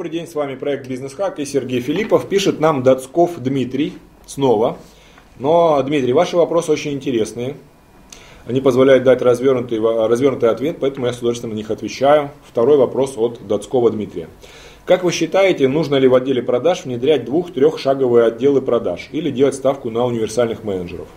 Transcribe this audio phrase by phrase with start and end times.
[0.00, 2.26] Добрый день, с вами проект Бизнес Хак и Сергей Филиппов.
[2.26, 3.92] Пишет нам Дацков Дмитрий
[4.24, 4.78] снова.
[5.38, 7.54] Но, Дмитрий, ваши вопросы очень интересные.
[8.46, 12.30] Они позволяют дать развернутый, развернутый ответ, поэтому я с удовольствием на них отвечаю.
[12.48, 14.30] Второй вопрос от Дацкова Дмитрия.
[14.86, 19.90] Как вы считаете, нужно ли в отделе продаж внедрять двух-трехшаговые отделы продаж или делать ставку
[19.90, 21.08] на универсальных менеджеров?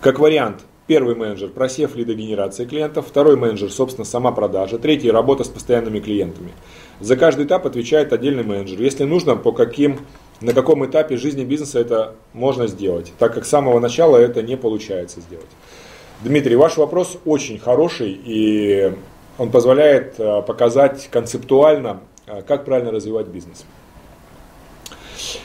[0.00, 5.48] Как вариант, первый менеджер– просев лидогенерации клиентов, второй менеджер– собственно, сама продажа, третий– работа с
[5.48, 6.52] постоянными клиентами.
[7.00, 8.80] За каждый этап отвечает отдельный менеджер.
[8.80, 10.00] Если нужно, по каким,
[10.40, 14.56] на каком этапе жизни бизнеса это можно сделать, так как с самого начала это не
[14.56, 15.46] получается сделать.
[16.22, 18.92] Дмитрий, ваш вопрос очень хороший, и
[19.38, 23.64] он позволяет э, показать концептуально, э, как правильно развивать бизнес.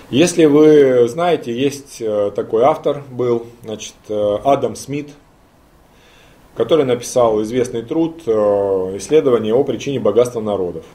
[0.09, 5.09] Если вы знаете, есть э, такой автор был, значит, Адам Смит,
[6.55, 10.85] который написал известный труд «Исследование о причине богатства народов».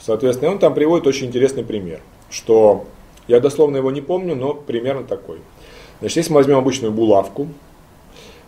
[0.00, 2.84] Соответственно, он там приводит очень интересный пример, что
[3.26, 5.38] я дословно его не помню, но примерно такой.
[6.00, 7.48] Значит, если мы возьмем обычную булавку,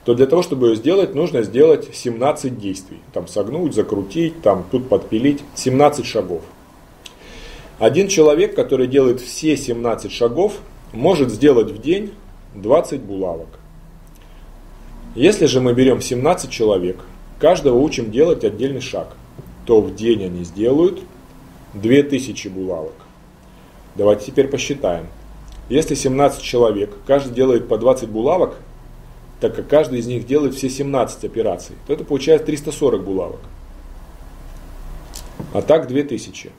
[0.04, 2.98] то для того, чтобы ее сделать, нужно сделать 17 действий.
[3.12, 5.42] Там согнуть, закрутить, там тут подпилить.
[5.54, 6.42] 17 шагов.
[7.78, 10.58] Один человек, который делает все 17 шагов,
[10.92, 12.12] может сделать в день
[12.54, 13.48] 20 булавок.
[15.16, 16.98] Если же мы берем 17 человек,
[17.38, 19.16] каждого учим делать отдельный шаг,
[19.64, 21.00] то в день они сделают
[21.72, 22.92] 2000 булавок.
[23.94, 25.06] Давайте теперь посчитаем.
[25.70, 28.56] Если 17 человек, каждый делает по 20 булавок,
[29.40, 33.40] так как каждый из них делает все 17 операций, то это получается 340 булавок.
[35.54, 36.50] А так 2000.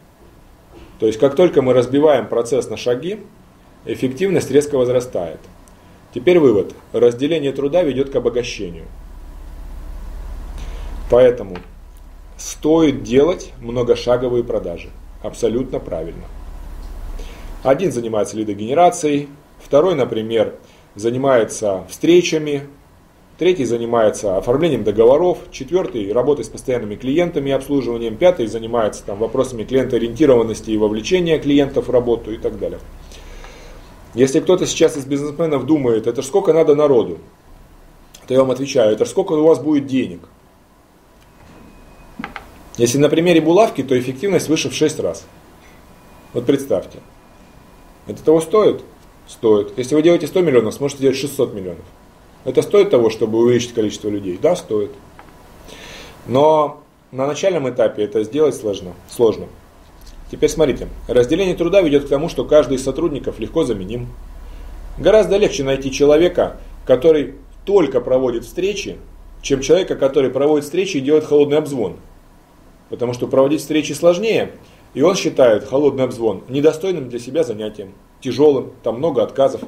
[1.00, 3.20] То есть как только мы разбиваем процесс на шаги,
[3.86, 5.40] эффективность резко возрастает.
[6.14, 6.74] Теперь вывод.
[6.94, 8.86] Разделение труда ведет к обогащению.
[11.10, 11.58] Поэтому
[12.38, 14.90] стоит делать многошаговые продажи.
[15.24, 16.24] Абсолютно правильно.
[17.64, 19.30] Один занимается лидогенерацией,
[19.60, 20.56] второй, например,
[20.96, 22.64] занимается встречами,
[23.38, 29.64] третий занимается оформлением договоров, четвертый работой с постоянными клиентами и обслуживанием, пятый занимается там, вопросами
[29.64, 32.80] клиентоориентированности и вовлечения клиентов в работу и так далее.
[34.14, 37.20] Если кто-то сейчас из бизнесменов думает, это сколько надо народу,
[38.28, 40.22] то я вам отвечаю, это сколько у вас будет денег–
[42.78, 45.26] если на примере булавки, то эффективность выше в 6 раз.
[46.34, 47.00] Вот представьте.
[48.06, 48.84] Это того стоит?
[49.28, 49.74] Стоит.
[49.78, 51.86] Если вы делаете 100 миллионов, сможете делать 600 миллионов.
[52.46, 54.38] Это стоит того, чтобы увеличить количество людей?
[54.40, 54.92] Да, стоит.
[56.28, 58.94] Но на начальном этапе это сделать сложно.
[59.10, 59.48] сложно.
[60.30, 60.90] Теперь смотрите.
[61.08, 64.08] Разделение труда ведет к тому, что каждый из сотрудников легко заменим.
[64.98, 68.98] Гораздо легче найти человека, который только проводит встречи,
[69.42, 71.98] чем человека, который проводит встречи и делает холодный обзвон.
[72.90, 74.52] Потому что проводить встречи сложнее,
[74.94, 79.62] и он считает холодный обзвон недостойным для себя занятием, тяжелым, там много отказов.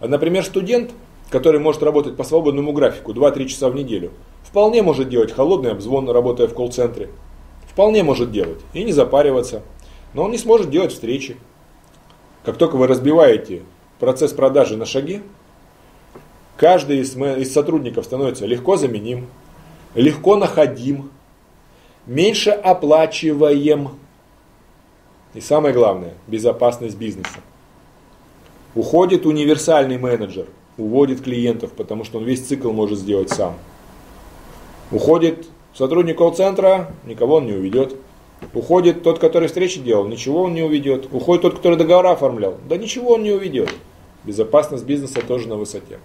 [0.00, 0.92] А, например, студент,
[1.30, 4.12] который может работать по свободному графику 2-3 часа в неделю,
[4.42, 7.10] вполне может делать холодный обзвон, работая в колл-центре.
[7.68, 9.62] Вполне может делать и не запариваться.
[10.14, 11.36] Но он не сможет делать встречи.
[12.44, 13.62] Как только вы разбиваете
[13.98, 15.22] процесс продажи на шаги,
[16.56, 19.26] каждый из, сотрудников становится легко заменим,
[19.94, 21.10] легко находим,
[22.06, 23.90] меньше оплачиваем.
[25.34, 27.40] И самое главное, безопасность бизнеса.
[28.76, 33.54] Уходит универсальный менеджер, уводит клиентов, потому что он весь цикл может сделать сам.
[34.92, 37.96] Уходит сотрудник колл-центра, никого он не уведет.
[38.52, 41.08] Уходит тот, который встречи делал, ничего он не уведет.
[41.12, 43.70] Уходит тот, который договора оформлял, да ничего он не уведет.
[44.24, 45.98] Безопасность бизнеса тоже на высоте.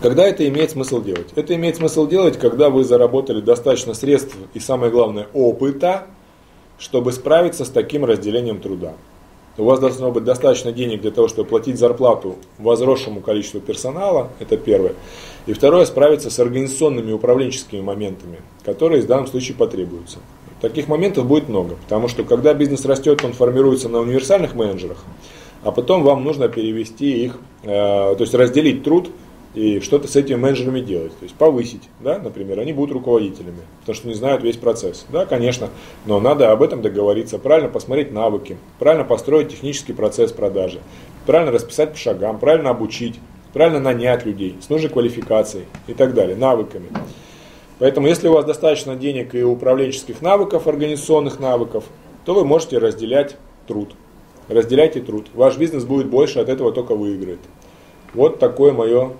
[0.00, 1.28] Когда это имеет смысл делать?
[1.36, 6.08] Это имеет смысл делать, когда вы заработали достаточно средств и, самое главное, опыта,
[6.76, 8.94] чтобы справиться с таким разделением труда.
[9.58, 14.56] У вас должно быть достаточно денег для того, чтобы платить зарплату возросшему количеству персонала, это
[14.56, 14.94] первое.
[15.46, 20.18] И второе, справиться с организационными управленческими моментами, которые в данном случае потребуются.
[20.62, 25.04] Таких моментов будет много, потому что когда бизнес растет, он формируется на универсальных менеджерах,
[25.64, 29.10] а потом вам нужно перевести их, э, то есть разделить труд
[29.54, 31.16] и что-то с этими менеджерами делать.
[31.18, 35.06] То есть повысить, да, например, они будут руководителями, потому что не знают весь процесс.
[35.10, 35.68] Да, конечно,
[36.06, 40.80] но надо об этом договориться, правильно посмотреть навыки, правильно построить технический процесс продажи,
[41.26, 43.20] правильно расписать по шагам, правильно обучить,
[43.52, 46.88] правильно нанять людей с нужной квалификацией и так далее, навыками.
[47.78, 51.84] Поэтому, если у вас достаточно денег и управленческих навыков, организационных навыков,
[52.24, 53.94] то вы можете разделять труд.
[54.48, 55.26] Разделяйте труд.
[55.34, 57.40] Ваш бизнес будет больше, от этого только выиграет.
[58.14, 59.12] Вот такое мое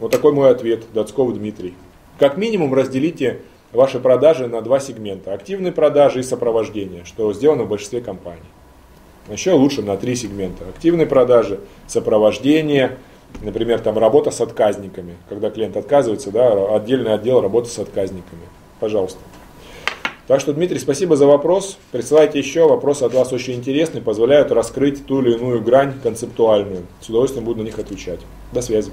[0.00, 1.74] вот такой мой ответ, Доцков Дмитрий.
[2.18, 3.40] Как минимум разделите
[3.72, 5.32] ваши продажи на два сегмента.
[5.32, 8.40] Активные продажи и сопровождение, что сделано в большинстве компаний.
[9.30, 10.64] Еще лучше на три сегмента.
[10.68, 12.98] Активные продажи, сопровождение,
[13.42, 15.16] например, там работа с отказниками.
[15.28, 18.42] Когда клиент отказывается, да, отдельный отдел работы с отказниками.
[18.80, 19.20] Пожалуйста.
[20.26, 21.76] Так что, Дмитрий, спасибо за вопрос.
[21.90, 26.86] Присылайте еще, вопросы от вас очень интересные, позволяют раскрыть ту или иную грань концептуальную.
[27.00, 28.20] С удовольствием буду на них отвечать.
[28.52, 28.92] До связи.